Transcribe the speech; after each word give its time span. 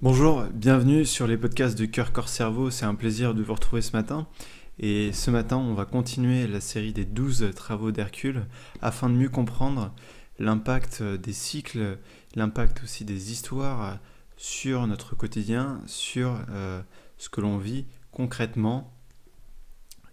Bonjour, 0.00 0.44
bienvenue 0.54 1.04
sur 1.04 1.26
les 1.26 1.36
podcasts 1.36 1.76
de 1.76 1.84
Cœur 1.84 2.12
Corps 2.12 2.28
Cerveau, 2.28 2.70
c'est 2.70 2.84
un 2.84 2.94
plaisir 2.94 3.34
de 3.34 3.42
vous 3.42 3.54
retrouver 3.54 3.82
ce 3.82 3.96
matin. 3.96 4.28
Et 4.78 5.12
ce 5.12 5.28
matin, 5.32 5.56
on 5.56 5.74
va 5.74 5.86
continuer 5.86 6.46
la 6.46 6.60
série 6.60 6.92
des 6.92 7.04
12 7.04 7.50
travaux 7.56 7.90
d'Hercule 7.90 8.46
afin 8.80 9.10
de 9.10 9.16
mieux 9.16 9.28
comprendre 9.28 9.92
l'impact 10.38 11.02
des 11.02 11.32
cycles, 11.32 11.98
l'impact 12.36 12.84
aussi 12.84 13.04
des 13.04 13.32
histoires 13.32 13.98
sur 14.36 14.86
notre 14.86 15.16
quotidien, 15.16 15.80
sur 15.86 16.38
euh, 16.50 16.80
ce 17.16 17.28
que 17.28 17.40
l'on 17.40 17.58
vit 17.58 17.84
concrètement. 18.12 18.94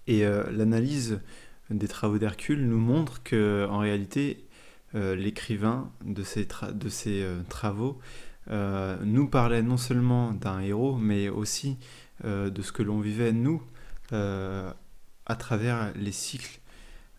Et 0.08 0.26
euh, 0.26 0.50
l'analyse 0.52 1.22
des 1.70 1.88
travaux 1.88 2.18
d'Hercule 2.18 2.68
nous 2.68 2.80
montre 2.80 3.22
que 3.22 3.68
en 3.70 3.78
réalité, 3.78 4.48
euh, 4.96 5.16
l'écrivain 5.16 5.92
de 6.04 6.24
ces, 6.24 6.48
de 6.74 6.90
ces 6.90 7.24
travaux 7.50 8.00
euh, 8.52 8.98
nous 9.04 9.28
parlait 9.28 9.64
non 9.64 9.78
seulement 9.78 10.32
d'un 10.32 10.60
héros, 10.62 10.98
mais 10.98 11.30
aussi 11.30 11.78
euh, 12.24 12.50
de 12.50 12.62
ce 12.62 12.72
que 12.72 12.84
l'on 12.84 13.00
vivait, 13.00 13.32
nous, 13.32 13.62
euh, 14.14 14.72
à 15.26 15.36
travers 15.36 15.94
les 15.96 16.12
cycles, 16.12 16.60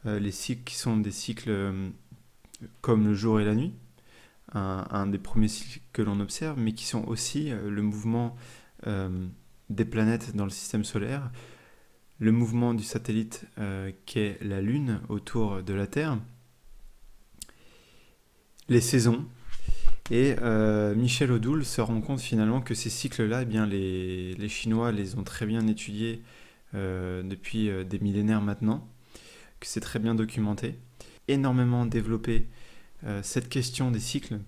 les 0.05 0.31
cycles 0.31 0.63
qui 0.63 0.77
sont 0.77 0.99
des 0.99 1.11
cycles 1.11 1.75
comme 2.81 3.07
le 3.07 3.15
jour 3.15 3.41
et 3.41 3.45
la 3.45 3.57
nuit, 3.57 3.75
un, 4.53 5.09
des 5.09 5.19
premiers 5.19 5.49
cycles 5.49 5.81
que 5.93 6.01
l'on 6.01 6.21
observe, 6.21 6.57
mais 6.61 6.75
qui 6.75 6.85
sont 6.85 7.05
aussi 7.09 7.51
le 7.51 7.83
mouvement 7.83 8.37
des 9.69 9.85
planètes 9.85 10.37
dans 10.37 10.45
le 10.45 10.51
système 10.51 10.85
solaire, 10.85 11.33
le 12.21 12.31
mouvement 12.31 12.73
du 12.73 12.85
satellite 12.85 13.47
qu'est 14.05 14.39
la 14.43 14.61
Lune 14.61 15.01
autour 15.09 15.65
de 15.65 15.75
la 15.75 15.89
Terre, 15.89 16.21
les 18.69 18.81
saisons, 18.81 19.27
et 20.11 20.37
euh, 20.41 20.95
Michel 20.95 21.33
Odoul 21.33 21.65
se 21.65 21.81
rend 21.81 22.01
compte 22.01 22.21
finalement 22.21 22.61
que 22.61 22.75
ces 22.75 22.91
cycles-là, 22.91 23.43
eh 23.43 23.45
bien, 23.45 23.67
les, 23.67 24.49
Chinois 24.49 24.93
les 24.93 25.17
ont 25.17 25.25
très 25.25 25.47
bien 25.47 25.67
étudiés 25.67 26.23
euh, 26.75 27.23
depuis 27.23 27.69
euh, 27.69 27.83
des 27.83 27.99
millénaires 27.99 28.41
maintenant, 28.41 28.89
que 29.59 29.67
c'est 29.67 29.81
très 29.81 29.99
bien 29.99 30.15
documenté, 30.15 30.79
énormément 31.29 31.87
développé 31.87 32.47
cette 33.23 33.49
question 33.49 33.91
des 33.91 34.01
cycles. 34.01 34.41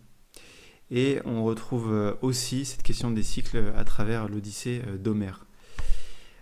Et 0.90 1.20
on 1.26 1.44
retrouve 1.44 2.16
aussi 2.22 2.64
cette 2.64 2.82
question 2.82 3.10
des 3.10 3.22
cycles 3.22 3.72
à 3.76 3.84
travers 3.84 4.26
l'Odyssée 4.26 4.82
d'Homère. 4.98 5.44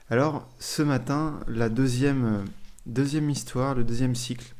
Alors, 0.08 0.48
ce 0.58 0.82
matin, 0.82 1.40
la 1.46 1.68
deuxième, 1.68 2.44
deuxième 2.86 3.28
histoire, 3.28 3.74
le 3.74 3.84
deuxième 3.84 4.14
cycle, 4.14 4.54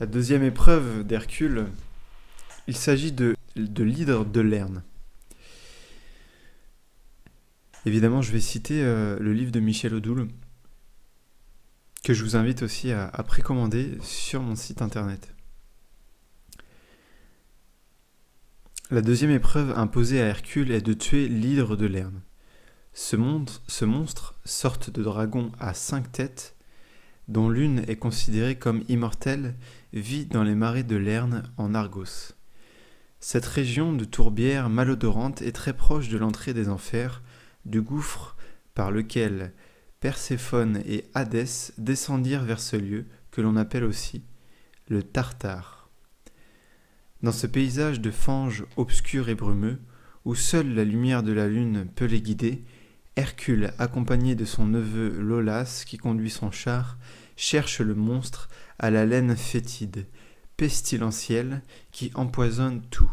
la 0.00 0.06
deuxième 0.06 0.42
épreuve 0.42 1.04
d'Hercule, 1.04 1.66
il 2.66 2.76
s'agit 2.76 3.12
de, 3.12 3.36
l'hydre 3.56 4.24
de 4.24 4.40
Lerne. 4.40 4.82
Évidemment, 7.86 8.22
je 8.22 8.32
vais 8.32 8.40
citer 8.40 8.82
euh, 8.82 9.18
le 9.18 9.32
livre 9.32 9.52
de 9.52 9.60
Michel 9.60 9.94
Odoul, 9.94 10.28
que 12.02 12.14
je 12.14 12.24
vous 12.24 12.36
invite 12.36 12.62
aussi 12.62 12.92
à, 12.92 13.08
précommander 13.26 13.98
sur 14.02 14.42
mon 14.42 14.56
site 14.56 14.82
internet. 14.82 15.34
La 18.90 19.02
deuxième 19.02 19.30
épreuve 19.30 19.72
imposée 19.78 20.20
à 20.20 20.26
Hercule 20.26 20.72
est 20.72 20.80
de 20.80 20.92
tuer 20.92 21.28
l'hydre 21.28 21.76
de 21.76 21.86
Lerne. 21.86 22.22
Ce 22.92 23.16
monstre, 23.16 24.34
sorte 24.44 24.90
de 24.90 25.02
dragon 25.02 25.52
à 25.60 25.74
cinq 25.74 26.10
têtes, 26.10 26.56
dont 27.28 27.48
l'une 27.48 27.84
est 27.88 27.96
considérée 27.96 28.58
comme 28.58 28.82
immortelle, 28.88 29.54
vit 29.92 30.26
dans 30.26 30.42
les 30.42 30.56
marais 30.56 30.82
de 30.82 30.96
Lerne 30.96 31.44
en 31.56 31.74
Argos. 31.74 32.34
Cette 33.22 33.44
région 33.44 33.92
de 33.92 34.06
tourbière 34.06 34.70
malodorante 34.70 35.42
est 35.42 35.52
très 35.52 35.74
proche 35.74 36.08
de 36.08 36.16
l'entrée 36.16 36.54
des 36.54 36.70
enfers, 36.70 37.22
du 37.66 37.82
gouffre 37.82 38.34
par 38.74 38.90
lequel 38.90 39.52
Perséphone 40.00 40.82
et 40.86 41.04
Hadès 41.12 41.72
descendirent 41.76 42.44
vers 42.44 42.60
ce 42.60 42.76
lieu 42.76 43.04
que 43.30 43.42
l'on 43.42 43.56
appelle 43.56 43.84
aussi 43.84 44.22
le 44.88 45.02
Tartare. 45.02 45.90
Dans 47.22 47.32
ce 47.32 47.46
paysage 47.46 48.00
de 48.00 48.10
fange 48.10 48.64
obscur 48.78 49.28
et 49.28 49.34
brumeux, 49.34 49.78
où 50.24 50.34
seule 50.34 50.74
la 50.74 50.84
lumière 50.84 51.22
de 51.22 51.32
la 51.32 51.46
lune 51.46 51.86
peut 51.94 52.06
les 52.06 52.22
guider, 52.22 52.64
Hercule, 53.16 53.72
accompagné 53.78 54.34
de 54.34 54.46
son 54.46 54.66
neveu 54.66 55.20
Lolas 55.20 55.84
qui 55.86 55.98
conduit 55.98 56.30
son 56.30 56.50
char, 56.50 56.96
cherche 57.36 57.82
le 57.82 57.94
monstre 57.94 58.48
à 58.78 58.90
la 58.90 59.04
laine 59.04 59.36
fétide, 59.36 60.06
pestilentielle 60.60 61.62
qui 61.90 62.10
empoisonne 62.14 62.82
tout. 62.90 63.10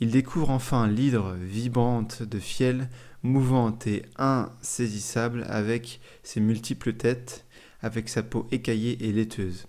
Il 0.00 0.10
découvre 0.10 0.50
enfin 0.50 0.88
l'hydre 0.88 1.36
vibrante 1.40 2.24
de 2.24 2.40
fiel, 2.40 2.90
mouvante 3.22 3.86
et 3.86 4.02
insaisissable 4.16 5.46
avec 5.48 6.00
ses 6.24 6.40
multiples 6.40 6.94
têtes, 6.94 7.46
avec 7.80 8.08
sa 8.08 8.24
peau 8.24 8.48
écaillée 8.50 9.06
et 9.06 9.12
laiteuse. 9.12 9.68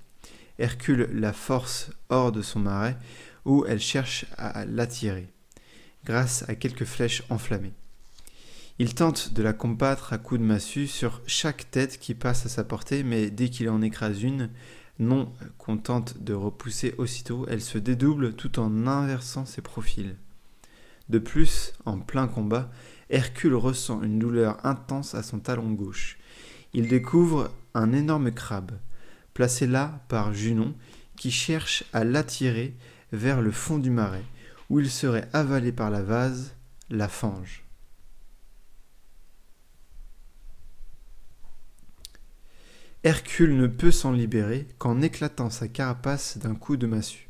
Hercule 0.58 1.12
la 1.14 1.32
force 1.32 1.92
hors 2.10 2.32
de 2.32 2.42
son 2.42 2.62
marais, 2.62 2.98
où 3.46 3.66
elle 3.68 3.80
cherche 3.80 4.26
à 4.36 4.66
l'attirer, 4.66 5.28
grâce 6.06 6.44
à 6.50 6.56
quelques 6.56 6.86
flèches 6.86 7.22
enflammées. 7.30 7.74
Il 8.80 8.96
tente 8.96 9.34
de 9.34 9.44
la 9.44 9.54
combattre 9.54 10.12
à 10.14 10.18
coups 10.18 10.42
de 10.42 10.46
massue 10.46 10.88
sur 10.88 11.22
chaque 11.28 11.70
tête 11.70 12.00
qui 12.00 12.16
passe 12.16 12.48
à 12.48 12.50
sa 12.50 12.64
portée, 12.64 13.04
mais 13.04 13.30
dès 13.30 13.50
qu'il 13.50 13.70
en 13.70 13.84
écrase 13.84 14.24
une, 14.24 14.50
non 15.00 15.32
contente 15.58 16.22
de 16.22 16.34
repousser 16.34 16.94
aussitôt, 16.98 17.46
elle 17.50 17.62
se 17.62 17.78
dédouble 17.78 18.34
tout 18.34 18.60
en 18.60 18.86
inversant 18.86 19.46
ses 19.46 19.62
profils. 19.62 20.16
De 21.08 21.18
plus, 21.20 21.74
en 21.86 22.00
plein 22.00 22.28
combat, 22.28 22.70
Hercule 23.10 23.56
ressent 23.56 24.04
une 24.04 24.20
douleur 24.20 24.64
intense 24.66 25.16
à 25.16 25.24
son 25.24 25.40
talon 25.40 25.72
gauche. 25.72 26.20
Il 26.74 26.88
découvre 26.88 27.52
un 27.74 27.94
énorme 27.94 28.32
crabe, 28.32 28.74
placé 29.34 29.66
là 29.66 30.04
par 30.08 30.34
Junon, 30.34 30.76
qui 31.16 31.32
cherche 31.32 31.84
à 31.94 32.04
l'attirer 32.04 32.76
vers 33.12 33.42
le 33.42 33.52
fond 33.52 33.80
du 33.80 33.90
marais, 33.90 34.26
où 34.70 34.80
il 34.80 34.92
serait 34.92 35.28
avalé 35.34 35.72
par 35.72 35.90
la 35.90 36.04
vase, 36.04 36.54
la 36.90 37.08
fange. 37.08 37.64
Hercule 43.06 43.56
ne 43.56 43.68
peut 43.68 43.92
s'en 43.92 44.12
libérer 44.12 44.68
qu'en 44.78 45.02
éclatant 45.02 45.50
sa 45.50 45.70
carapace 45.70 46.38
d'un 46.38 46.54
coup 46.54 46.76
de 46.76 46.86
massue. 46.86 47.30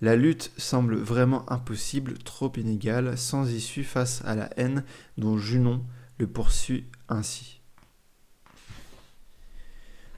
La 0.00 0.14
lutte 0.14 0.52
semble 0.56 0.96
vraiment 0.96 1.50
impossible, 1.50 2.18
trop 2.18 2.52
inégale, 2.56 3.18
sans 3.18 3.50
issue 3.50 3.82
face 3.82 4.22
à 4.24 4.36
la 4.36 4.48
haine 4.56 4.84
dont 5.18 5.38
Junon 5.38 5.84
le 6.18 6.28
poursuit 6.28 6.86
ainsi. 7.08 7.60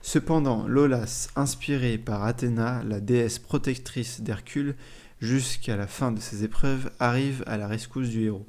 Cependant, 0.03 0.67
Lolas, 0.67 1.29
inspiré 1.35 1.97
par 1.97 2.23
Athéna, 2.23 2.83
la 2.83 2.99
déesse 2.99 3.39
protectrice 3.39 4.21
d'Hercule, 4.21 4.75
jusqu'à 5.19 5.77
la 5.77 5.87
fin 5.87 6.11
de 6.11 6.19
ses 6.19 6.43
épreuves, 6.43 6.91
arrive 6.99 7.43
à 7.47 7.57
la 7.57 7.67
rescousse 7.67 8.09
du 8.09 8.25
héros. 8.25 8.45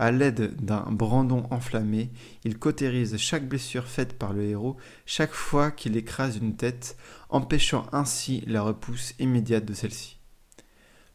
À 0.00 0.12
l'aide 0.12 0.54
d'un 0.64 0.84
brandon 0.92 1.48
enflammé, 1.50 2.12
il 2.44 2.56
cautérise 2.56 3.16
chaque 3.16 3.48
blessure 3.48 3.88
faite 3.88 4.16
par 4.16 4.32
le 4.32 4.44
héros 4.44 4.76
chaque 5.06 5.32
fois 5.32 5.72
qu'il 5.72 5.96
écrase 5.96 6.36
une 6.36 6.54
tête, 6.54 6.96
empêchant 7.30 7.84
ainsi 7.90 8.44
la 8.46 8.62
repousse 8.62 9.14
immédiate 9.18 9.64
de 9.64 9.74
celle-ci. 9.74 10.20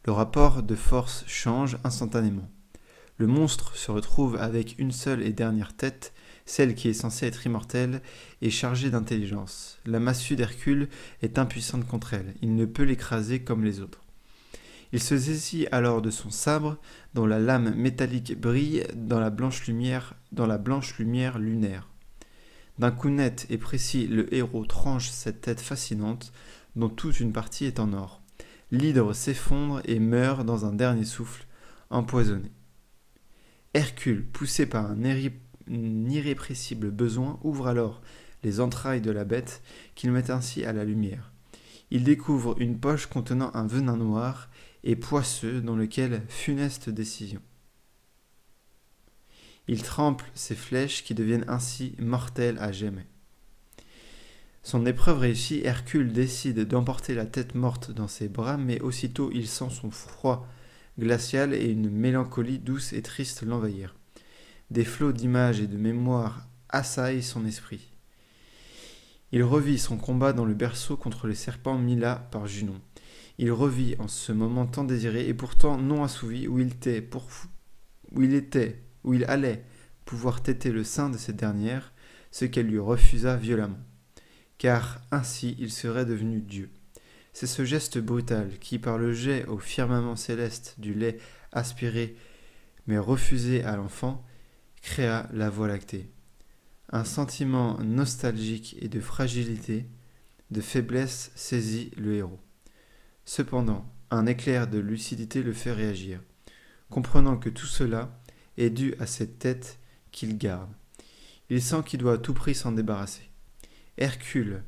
Le 0.04 0.12
rapport 0.12 0.62
de 0.62 0.74
force 0.74 1.24
change 1.26 1.78
instantanément. 1.82 2.50
Le 3.16 3.26
monstre 3.26 3.74
se 3.74 3.90
retrouve 3.90 4.36
avec 4.36 4.78
une 4.78 4.92
seule 4.92 5.22
et 5.22 5.32
dernière 5.32 5.74
tête, 5.74 6.12
celle 6.44 6.74
qui 6.74 6.88
est 6.88 6.92
censée 6.92 7.26
être 7.26 7.46
immortelle 7.46 8.02
et 8.42 8.50
chargée 8.50 8.90
d'intelligence. 8.90 9.78
La 9.86 9.98
massue 9.98 10.36
d'Hercule 10.36 10.90
est 11.22 11.38
impuissante 11.38 11.86
contre 11.86 12.12
elle, 12.12 12.34
il 12.42 12.54
ne 12.54 12.66
peut 12.66 12.82
l'écraser 12.82 13.40
comme 13.40 13.64
les 13.64 13.80
autres. 13.80 14.03
Il 14.94 15.02
se 15.02 15.18
saisit 15.18 15.66
alors 15.72 16.02
de 16.02 16.10
son 16.10 16.30
sabre, 16.30 16.78
dont 17.14 17.26
la 17.26 17.40
lame 17.40 17.74
métallique 17.74 18.40
brille 18.40 18.86
dans 18.94 19.18
la 19.18 19.30
blanche 19.30 19.66
lumière, 19.66 20.14
dans 20.30 20.46
la 20.46 20.56
blanche 20.56 20.98
lumière 20.98 21.40
lunaire. 21.40 21.88
D'un 22.78 22.92
coup 22.92 23.08
net 23.08 23.44
et 23.50 23.58
précis, 23.58 24.06
le 24.06 24.32
héros 24.32 24.64
tranche 24.66 25.10
cette 25.10 25.40
tête 25.40 25.60
fascinante, 25.60 26.32
dont 26.76 26.88
toute 26.88 27.18
une 27.18 27.32
partie 27.32 27.64
est 27.64 27.80
en 27.80 27.92
or. 27.92 28.22
L'hydre 28.70 29.14
s'effondre 29.14 29.82
et 29.84 29.98
meurt 29.98 30.46
dans 30.46 30.64
un 30.64 30.72
dernier 30.72 31.04
souffle, 31.04 31.44
empoisonné. 31.90 32.52
Hercule, 33.74 34.24
poussé 34.24 34.64
par 34.64 34.88
un, 34.88 35.04
un 35.04 36.08
irrépressible 36.08 36.92
besoin, 36.92 37.40
ouvre 37.42 37.66
alors 37.66 38.00
les 38.44 38.60
entrailles 38.60 39.00
de 39.00 39.10
la 39.10 39.24
bête, 39.24 39.60
qu'il 39.96 40.12
met 40.12 40.30
ainsi 40.30 40.64
à 40.64 40.72
la 40.72 40.84
lumière. 40.84 41.32
Il 41.90 42.04
découvre 42.04 42.54
une 42.60 42.78
poche 42.78 43.06
contenant 43.06 43.50
un 43.54 43.66
venin 43.66 43.96
noir 43.96 44.50
et 44.84 44.96
poisseux 44.96 45.60
dans 45.60 45.76
lequel 45.76 46.22
funeste 46.28 46.90
décision. 46.90 47.40
Il 49.66 49.82
trempe 49.82 50.22
ses 50.34 50.54
flèches 50.54 51.02
qui 51.02 51.14
deviennent 51.14 51.46
ainsi 51.48 51.94
mortelles 51.98 52.58
à 52.60 52.70
jamais. 52.70 53.06
Son 54.62 54.86
épreuve 54.86 55.18
réussie, 55.18 55.62
Hercule 55.64 56.12
décide 56.12 56.60
d'emporter 56.60 57.14
la 57.14 57.26
tête 57.26 57.54
morte 57.54 57.90
dans 57.90 58.08
ses 58.08 58.28
bras, 58.28 58.56
mais 58.56 58.80
aussitôt 58.80 59.30
il 59.32 59.48
sent 59.48 59.70
son 59.70 59.90
froid 59.90 60.46
glacial 60.98 61.54
et 61.54 61.66
une 61.66 61.90
mélancolie 61.90 62.58
douce 62.58 62.92
et 62.92 63.02
triste 63.02 63.42
l'envahirent. 63.42 63.94
Des 64.70 64.84
flots 64.84 65.12
d'images 65.12 65.60
et 65.60 65.66
de 65.66 65.76
mémoires 65.76 66.46
assaillent 66.68 67.22
son 67.22 67.44
esprit. 67.46 67.90
Il 69.32 69.42
revit 69.42 69.78
son 69.78 69.96
combat 69.96 70.32
dans 70.32 70.44
le 70.44 70.54
berceau 70.54 70.96
contre 70.96 71.26
les 71.26 71.34
serpents 71.34 71.78
mis 71.78 71.96
là 71.96 72.28
par 72.30 72.46
Junon. 72.46 72.80
Il 73.38 73.50
revit 73.52 73.96
en 73.98 74.08
ce 74.08 74.32
moment 74.32 74.66
tant 74.66 74.84
désiré 74.84 75.28
et 75.28 75.34
pourtant 75.34 75.76
non 75.76 76.04
assouvi 76.04 76.46
où 76.46 76.58
il 76.60 76.68
était, 76.68 77.08
où 78.12 78.22
il 78.22 78.34
était, 78.34 78.82
où 79.02 79.14
il 79.14 79.24
allait 79.24 79.64
pouvoir 80.04 80.42
têter 80.42 80.70
le 80.70 80.84
sein 80.84 81.10
de 81.10 81.18
cette 81.18 81.36
dernière, 81.36 81.92
ce 82.30 82.44
qu'elle 82.44 82.66
lui 82.66 82.78
refusa 82.78 83.36
violemment. 83.36 83.78
Car 84.58 85.00
ainsi 85.10 85.56
il 85.58 85.70
serait 85.70 86.04
devenu 86.04 86.40
Dieu. 86.40 86.70
C'est 87.32 87.48
ce 87.48 87.64
geste 87.64 87.98
brutal 87.98 88.58
qui, 88.60 88.78
par 88.78 88.98
le 88.98 89.12
jet 89.12 89.44
au 89.46 89.58
firmament 89.58 90.14
céleste 90.14 90.76
du 90.78 90.94
lait 90.94 91.18
aspiré 91.52 92.16
mais 92.86 92.98
refusé 92.98 93.64
à 93.64 93.76
l'enfant, 93.76 94.24
créa 94.82 95.28
la 95.32 95.50
Voie 95.50 95.68
lactée. 95.68 96.10
Un 96.90 97.04
sentiment 97.04 97.78
nostalgique 97.80 98.76
et 98.80 98.88
de 98.88 99.00
fragilité, 99.00 99.86
de 100.50 100.60
faiblesse 100.60 101.32
saisit 101.34 101.90
le 101.96 102.14
héros. 102.14 102.43
Cependant, 103.24 103.84
un 104.10 104.26
éclair 104.26 104.68
de 104.68 104.78
lucidité 104.78 105.42
le 105.42 105.52
fait 105.52 105.72
réagir, 105.72 106.20
comprenant 106.90 107.36
que 107.36 107.48
tout 107.48 107.66
cela 107.66 108.20
est 108.56 108.70
dû 108.70 108.94
à 109.00 109.06
cette 109.06 109.38
tête 109.38 109.78
qu'il 110.12 110.38
garde. 110.38 110.70
Il 111.50 111.62
sent 111.62 111.82
qu'il 111.86 112.00
doit 112.00 112.14
à 112.14 112.18
tout 112.18 112.34
prix 112.34 112.54
s'en 112.54 112.72
débarrasser. 112.72 113.28
Hercule 113.98 114.62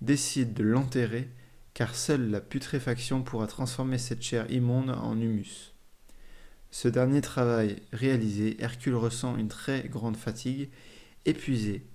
décide 0.00 0.54
de 0.54 0.62
l'enterrer 0.62 1.28
car 1.74 1.94
seule 1.94 2.30
la 2.30 2.40
putréfaction 2.40 3.22
pourra 3.22 3.46
transformer 3.46 3.98
cette 3.98 4.22
chair 4.22 4.50
immonde 4.50 4.90
en 4.90 5.16
humus. 5.20 5.74
Ce 6.70 6.88
dernier 6.88 7.20
travail 7.20 7.76
réalisé, 7.92 8.56
Hercule 8.62 8.96
ressent 8.96 9.36
une 9.36 9.48
très 9.48 9.88
grande 9.88 10.16
fatigue. 10.16 10.70
Épuisé, 11.24 11.86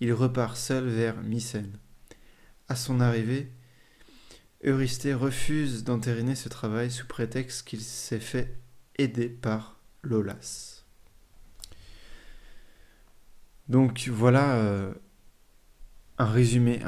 il 0.00 0.12
repart 0.12 0.56
seul 0.56 0.86
vers 0.86 1.20
Mycène. 1.22 1.78
À 2.68 2.76
son 2.76 3.00
arrivée, 3.00 3.52
Eurysthée 4.66 5.14
refuse 5.14 5.84
d'entériner 5.84 6.34
ce 6.34 6.48
travail 6.48 6.90
sous 6.90 7.06
prétexte 7.06 7.66
qu'il 7.68 7.80
s'est 7.80 8.18
fait 8.18 8.56
aider 8.98 9.28
par 9.28 9.76
Lolas. 10.02 10.82
Donc 13.68 14.08
voilà 14.12 14.56
euh, 14.56 14.92
un 16.18 16.26
résumé, 16.26 16.78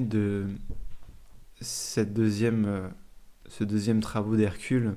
de 0.00 0.46
euh, 1.60 2.88
ce 3.48 3.64
deuxième 3.64 4.00
travaux 4.00 4.36
d'Hercule. 4.36 4.94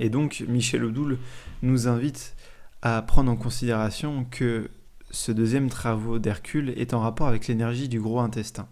Et 0.00 0.10
donc 0.10 0.44
Michel 0.48 0.84
Odoul 0.84 1.18
nous 1.62 1.86
invite 1.86 2.34
à 2.82 3.00
prendre 3.02 3.30
en 3.30 3.36
considération 3.36 4.24
que 4.24 4.70
ce 5.10 5.30
deuxième 5.30 5.70
travaux 5.70 6.18
d'Hercule 6.18 6.70
est 6.70 6.94
en 6.94 7.00
rapport 7.00 7.28
avec 7.28 7.46
l'énergie 7.46 7.88
du 7.88 8.00
gros 8.00 8.18
intestin. 8.18 8.68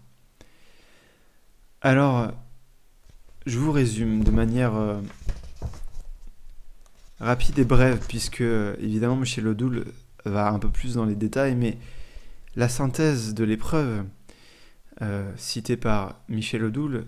Alors, 1.86 2.32
je 3.44 3.58
vous 3.58 3.70
résume 3.70 4.24
de 4.24 4.30
manière 4.30 4.74
euh, 4.74 5.02
rapide 7.20 7.58
et 7.58 7.66
brève, 7.66 8.02
puisque 8.08 8.40
évidemment 8.40 9.16
Michel 9.16 9.46
Odoul 9.46 9.84
va 10.24 10.48
un 10.48 10.58
peu 10.58 10.70
plus 10.70 10.94
dans 10.94 11.04
les 11.04 11.14
détails, 11.14 11.54
mais 11.54 11.76
la 12.56 12.70
synthèse 12.70 13.34
de 13.34 13.44
l'épreuve 13.44 14.06
euh, 15.02 15.30
cité 15.36 15.76
par 15.76 16.22
Michel 16.30 16.64
Odoul, 16.64 17.04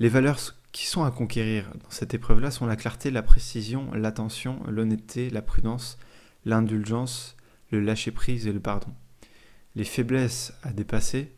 les 0.00 0.08
valeurs 0.08 0.40
qui 0.72 0.86
sont 0.86 1.04
à 1.04 1.12
conquérir 1.12 1.70
dans 1.80 1.90
cette 1.90 2.12
épreuve-là 2.12 2.50
sont 2.50 2.66
la 2.66 2.74
clarté, 2.74 3.12
la 3.12 3.22
précision, 3.22 3.88
l'attention, 3.94 4.64
l'honnêteté, 4.66 5.30
la 5.30 5.42
prudence, 5.42 5.96
l'indulgence, 6.44 7.36
le 7.70 7.78
lâcher-prise 7.78 8.48
et 8.48 8.52
le 8.52 8.58
pardon. 8.58 8.92
Les 9.76 9.84
faiblesses 9.84 10.54
à 10.64 10.72
dépasser, 10.72 11.36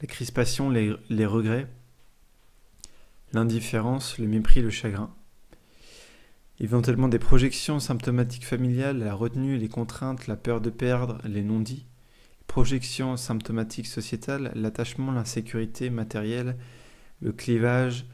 les, 0.00 0.94
les 1.08 1.26
regrets, 1.26 1.66
l'indifférence, 3.32 4.18
le 4.18 4.26
mépris, 4.26 4.62
le 4.62 4.70
chagrin. 4.70 5.14
Éventuellement 6.58 7.08
des 7.08 7.18
projections 7.18 7.80
symptomatiques 7.80 8.44
familiales, 8.44 8.98
la 8.98 9.14
retenue, 9.14 9.56
les 9.56 9.68
contraintes, 9.68 10.26
la 10.26 10.36
peur 10.36 10.60
de 10.60 10.70
perdre, 10.70 11.18
les 11.24 11.42
non-dits, 11.42 11.86
projection 12.46 13.16
symptomatique 13.16 13.86
sociétale, 13.86 14.52
l'attachement, 14.54 15.12
l'insécurité 15.12 15.88
matérielle, 15.88 16.56
le 17.20 17.32
clivage, 17.32 18.06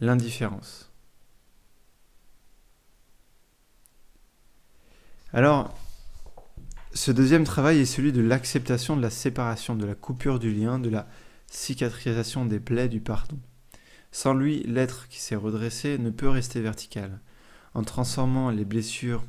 l'indifférence. 0.00 0.92
Alors, 5.32 5.74
ce 6.94 7.10
deuxième 7.10 7.44
travail 7.44 7.80
est 7.80 7.86
celui 7.86 8.12
de 8.12 8.20
l'acceptation 8.20 8.96
de 8.96 9.02
la 9.02 9.10
séparation, 9.10 9.74
de 9.74 9.86
la 9.86 9.94
coupure 9.94 10.38
du 10.38 10.52
lien, 10.52 10.78
de 10.78 10.88
la 10.88 11.08
cicatrisation 11.46 12.46
des 12.46 12.60
plaies, 12.60 12.88
du 12.88 13.00
pardon. 13.00 13.38
Sans 14.10 14.34
lui, 14.34 14.62
l'être 14.64 15.08
qui 15.08 15.20
s'est 15.20 15.36
redressé 15.36 15.98
ne 15.98 16.10
peut 16.10 16.28
rester 16.28 16.60
vertical. 16.60 17.20
En 17.74 17.82
transformant 17.82 18.50
les 18.50 18.64
blessures, 18.64 19.24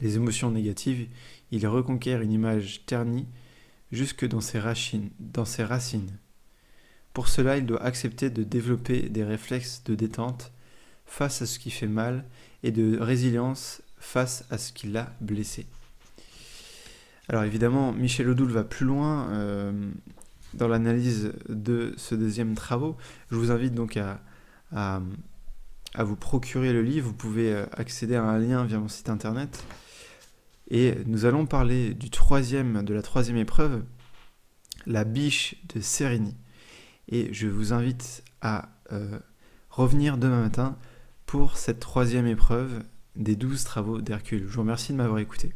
les 0.00 0.16
émotions 0.16 0.50
négatives, 0.50 1.08
il 1.50 1.66
reconquiert 1.66 2.20
une 2.20 2.32
image 2.32 2.84
ternie 2.86 3.26
jusque 3.92 4.26
dans 4.26 4.40
ses, 4.40 4.58
racines. 4.58 6.18
Pour 7.12 7.28
cela, 7.28 7.58
il 7.58 7.66
doit 7.66 7.82
accepter 7.82 8.30
de 8.30 8.42
développer 8.42 9.08
des 9.08 9.24
réflexes 9.24 9.82
de 9.84 9.94
détente 9.94 10.52
face 11.06 11.42
à 11.42 11.46
ce 11.46 11.58
qui 11.58 11.70
fait 11.70 11.86
mal 11.86 12.24
et 12.62 12.72
de 12.72 12.98
résilience 12.98 13.82
face 13.98 14.44
à 14.50 14.58
ce 14.58 14.72
qui 14.72 14.88
l'a 14.88 15.14
blessé. 15.20 15.66
Alors 17.28 17.44
évidemment, 17.44 17.92
Michel 17.92 18.28
Odoul 18.28 18.50
va 18.50 18.64
plus 18.64 18.84
loin 18.84 19.28
euh, 19.30 19.72
dans 20.56 20.68
l'analyse 20.68 21.32
de 21.48 21.94
ce 21.96 22.14
deuxième 22.14 22.54
travaux. 22.54 22.96
Je 23.30 23.36
vous 23.36 23.50
invite 23.50 23.74
donc 23.74 23.96
à, 23.96 24.20
à, 24.72 25.00
vous 25.98 26.16
procurer 26.16 26.72
le 26.72 26.82
livre. 26.82 27.08
Vous 27.08 27.14
pouvez 27.14 27.52
euh, 27.52 27.66
accéder 27.72 28.16
à 28.16 28.24
un 28.24 28.38
lien 28.38 28.64
via 28.64 28.78
mon 28.78 28.88
site 28.88 29.08
internet. 29.08 29.64
Et 30.70 30.94
nous 31.06 31.26
allons 31.26 31.46
parler 31.46 31.94
du 31.94 32.10
troisième, 32.10 32.84
de 32.84 32.94
la 32.94 33.02
troisième 33.02 33.36
épreuve, 33.36 33.82
la 34.86 35.04
biche 35.04 35.56
de 35.74 35.80
Sérigny. 35.80 36.34
Et 37.08 37.32
je 37.32 37.46
vous 37.46 37.72
invite 37.72 38.24
à 38.40 38.70
euh, 38.92 39.18
revenir 39.70 40.16
demain 40.16 40.40
matin 40.40 40.78
pour 41.26 41.56
cette 41.56 41.80
troisième 41.80 42.26
épreuve 42.26 42.82
des 43.16 43.36
douze 43.36 43.64
travaux 43.64 44.00
d'Hercule. 44.00 44.46
Je 44.48 44.54
vous 44.54 44.62
remercie 44.62 44.92
de 44.92 44.98
m'avoir 44.98 45.18
écouté. 45.18 45.52